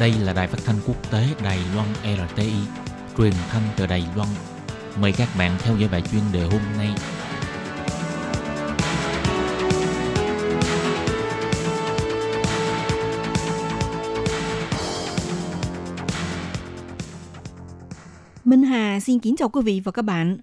[0.00, 2.52] Đây là đài phát thanh quốc tế Đài Loan RTI,
[3.18, 4.28] truyền thanh từ Đài Loan.
[5.00, 6.88] Mời các bạn theo dõi bài chuyên đề hôm nay.
[18.44, 20.38] Minh Hà xin kính chào quý vị và các bạn.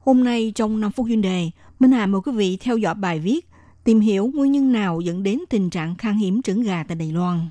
[0.00, 3.18] Hôm nay trong 5 phút chuyên đề, Minh Hà mời quý vị theo dõi bài
[3.18, 3.48] viết
[3.84, 7.12] Tìm hiểu nguyên nhân nào dẫn đến tình trạng khan hiếm trứng gà tại Đài
[7.12, 7.48] Loan.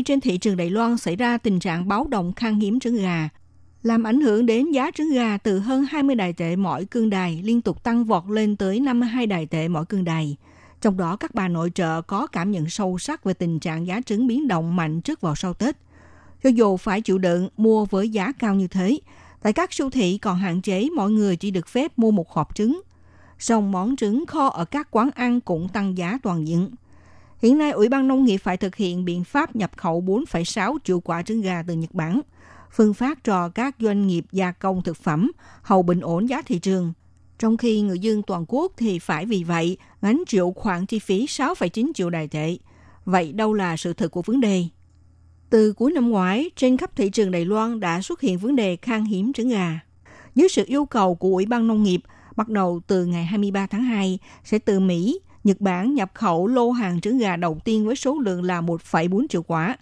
[0.00, 2.96] Nay, trên thị trường Đài Loan xảy ra tình trạng báo động khan hiếm trứng
[2.96, 3.28] gà,
[3.82, 7.40] làm ảnh hưởng đến giá trứng gà từ hơn 20 đài tệ mỗi cương đài
[7.42, 10.36] liên tục tăng vọt lên tới 52 đài tệ mỗi cương đài.
[10.80, 14.00] Trong đó, các bà nội trợ có cảm nhận sâu sắc về tình trạng giá
[14.00, 15.76] trứng biến động mạnh trước vào sau Tết.
[16.42, 18.98] Cho dù phải chịu đựng mua với giá cao như thế,
[19.42, 22.54] tại các siêu thị còn hạn chế mọi người chỉ được phép mua một hộp
[22.54, 22.80] trứng.
[23.38, 26.70] Song món trứng kho ở các quán ăn cũng tăng giá toàn diện.
[27.42, 31.00] Hiện nay, Ủy ban Nông nghiệp phải thực hiện biện pháp nhập khẩu 4,6 triệu
[31.00, 32.20] quả trứng gà từ Nhật Bản,
[32.72, 36.58] phương phát cho các doanh nghiệp gia công thực phẩm, hầu bình ổn giá thị
[36.58, 36.92] trường.
[37.38, 41.26] Trong khi người dân toàn quốc thì phải vì vậy gánh chịu khoản chi phí
[41.26, 42.56] 6,9 triệu đài tệ.
[43.04, 44.64] Vậy đâu là sự thật của vấn đề?
[45.50, 48.76] Từ cuối năm ngoái, trên khắp thị trường Đài Loan đã xuất hiện vấn đề
[48.76, 49.80] khan hiếm trứng gà.
[50.34, 52.00] Dưới sự yêu cầu của Ủy ban Nông nghiệp,
[52.36, 56.70] bắt đầu từ ngày 23 tháng 2, sẽ từ Mỹ, Nhật Bản nhập khẩu lô
[56.70, 59.76] hàng trứng gà đầu tiên với số lượng là 1,4 triệu quả.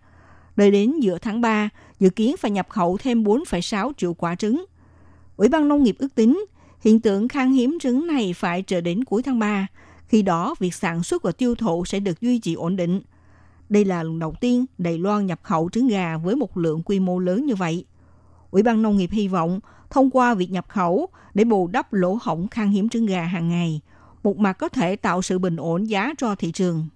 [0.56, 1.68] Đợi đến giữa tháng 3,
[2.00, 4.64] dự kiến phải nhập khẩu thêm 4,6 triệu quả trứng.
[5.36, 6.44] Ủy ban Nông nghiệp ước tính,
[6.80, 9.66] hiện tượng khan hiếm trứng này phải chờ đến cuối tháng 3.
[10.08, 13.00] Khi đó, việc sản xuất và tiêu thụ sẽ được duy trì ổn định.
[13.68, 17.00] Đây là lần đầu tiên Đài Loan nhập khẩu trứng gà với một lượng quy
[17.00, 17.84] mô lớn như vậy.
[18.50, 22.18] Ủy ban Nông nghiệp hy vọng thông qua việc nhập khẩu để bù đắp lỗ
[22.22, 23.80] hổng khan hiếm trứng gà hàng ngày,
[24.22, 26.87] một mặt có thể tạo sự bình ổn giá cho thị trường.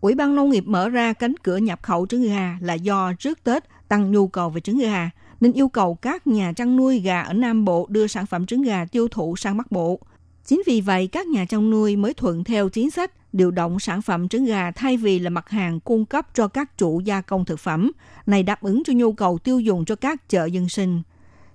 [0.00, 3.44] Ủy ban Nông nghiệp mở ra cánh cửa nhập khẩu trứng gà là do trước
[3.44, 5.10] Tết tăng nhu cầu về trứng gà,
[5.40, 8.62] nên yêu cầu các nhà chăn nuôi gà ở Nam Bộ đưa sản phẩm trứng
[8.62, 10.00] gà tiêu thụ sang Bắc Bộ.
[10.44, 14.02] Chính vì vậy, các nhà chăn nuôi mới thuận theo chính sách điều động sản
[14.02, 17.44] phẩm trứng gà thay vì là mặt hàng cung cấp cho các chủ gia công
[17.44, 17.92] thực phẩm,
[18.26, 21.02] này đáp ứng cho nhu cầu tiêu dùng cho các chợ dân sinh.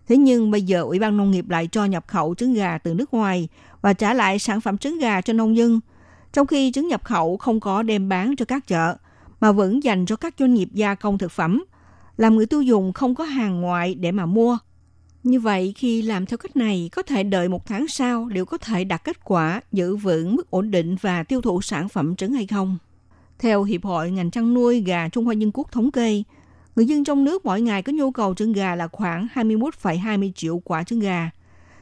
[0.07, 2.94] Thế nhưng bây giờ Ủy ban Nông nghiệp lại cho nhập khẩu trứng gà từ
[2.94, 3.47] nước ngoài
[3.81, 5.79] và trả lại sản phẩm trứng gà cho nông dân,
[6.34, 8.95] trong khi trứng nhập khẩu không có đem bán cho các chợ,
[9.40, 11.66] mà vẫn dành cho các doanh nghiệp gia công thực phẩm,
[12.18, 14.57] làm người tiêu dùng không có hàng ngoại để mà mua.
[15.23, 18.57] Như vậy, khi làm theo cách này, có thể đợi một tháng sau liệu có
[18.57, 22.34] thể đạt kết quả giữ vững mức ổn định và tiêu thụ sản phẩm trứng
[22.34, 22.78] hay không?
[23.39, 26.24] Theo Hiệp hội ngành chăn nuôi gà Trung Hoa dân Quốc thống kê,
[26.78, 30.60] người dân trong nước mỗi ngày có nhu cầu trứng gà là khoảng 21,20 triệu
[30.60, 31.30] quả trứng gà.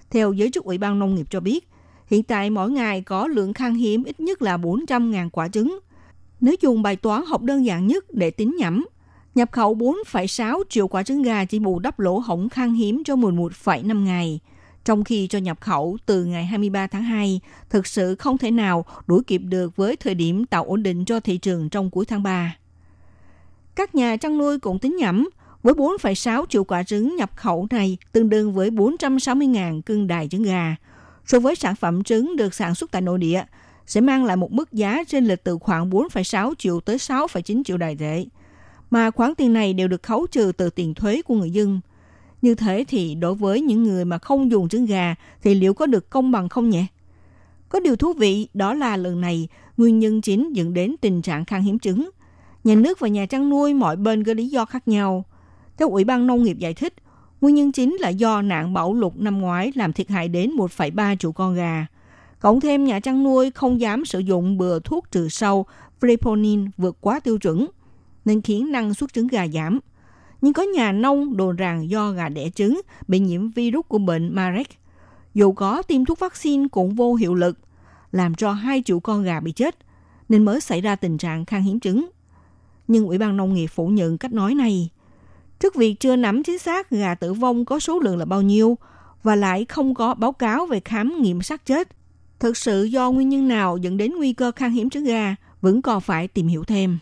[0.09, 1.69] Theo giới chức Ủy ban Nông nghiệp cho biết,
[2.07, 5.79] hiện tại mỗi ngày có lượng khan hiếm ít nhất là 400.000 quả trứng.
[6.41, 8.85] Nếu dùng bài toán học đơn giản nhất để tính nhẩm,
[9.35, 13.15] nhập khẩu 4,6 triệu quả trứng gà chỉ bù đắp lỗ hổng khan hiếm cho
[13.15, 14.39] 11,5 ngày,
[14.85, 17.39] trong khi cho nhập khẩu từ ngày 23 tháng 2
[17.69, 21.19] thực sự không thể nào đuổi kịp được với thời điểm tạo ổn định cho
[21.19, 22.55] thị trường trong cuối tháng 3.
[23.75, 25.29] Các nhà chăn nuôi cũng tính nhẩm,
[25.63, 30.43] với 4,6 triệu quả trứng nhập khẩu này tương đương với 460.000 cân đài trứng
[30.43, 30.75] gà.
[31.25, 33.43] So với sản phẩm trứng được sản xuất tại nội địa,
[33.85, 37.77] sẽ mang lại một mức giá trên lịch từ khoảng 4,6 triệu tới 6,9 triệu
[37.77, 38.25] đài tệ
[38.91, 41.79] mà khoản tiền này đều được khấu trừ từ tiền thuế của người dân.
[42.41, 45.85] Như thế thì đối với những người mà không dùng trứng gà thì liệu có
[45.85, 46.85] được công bằng không nhỉ?
[47.69, 49.47] Có điều thú vị đó là lần này
[49.77, 52.09] nguyên nhân chính dẫn đến tình trạng khan hiếm trứng.
[52.65, 55.25] Nhà nước và nhà chăn nuôi mọi bên có lý do khác nhau.
[55.77, 56.93] Theo Ủy ban Nông nghiệp giải thích,
[57.41, 61.15] nguyên nhân chính là do nạn bão lụt năm ngoái làm thiệt hại đến 1,3
[61.15, 61.85] triệu con gà.
[62.39, 65.65] Cộng thêm nhà chăn nuôi không dám sử dụng bừa thuốc trừ sâu
[66.01, 67.67] Freponin vượt quá tiêu chuẩn–
[68.25, 69.79] nên khiến năng suất trứng gà giảm.
[70.41, 74.35] Nhưng có nhà nông đồn rằng do gà đẻ trứng bị nhiễm virus của bệnh
[74.35, 74.67] Marek.
[75.33, 77.57] Dù có tiêm thuốc vaccine cũng vô hiệu lực,
[78.11, 79.77] làm cho hai triệu con gà bị chết,
[80.29, 82.09] nên mới xảy ra tình trạng khan hiếm trứng.
[82.87, 84.89] Nhưng Ủy ban Nông nghiệp phủ nhận cách nói này.
[85.59, 88.77] Trước việc chưa nắm chính xác gà tử vong có số lượng là bao nhiêu
[89.23, 91.89] và lại không có báo cáo về khám nghiệm xác chết,
[92.39, 95.81] thực sự do nguyên nhân nào dẫn đến nguy cơ khan hiếm trứng gà vẫn
[95.81, 96.99] còn phải tìm hiểu thêm.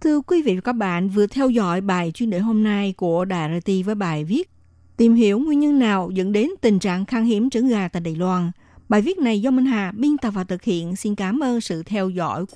[0.00, 3.24] Thưa quý vị và các bạn, vừa theo dõi bài chuyên đề hôm nay của
[3.24, 4.50] Đài RT với bài viết
[4.96, 8.16] Tìm hiểu nguyên nhân nào dẫn đến tình trạng khan hiếm trứng gà tại Đài
[8.16, 8.50] Loan.
[8.88, 10.96] Bài viết này do Minh Hà biên tập và thực hiện.
[10.96, 12.46] Xin cảm ơn sự theo dõi của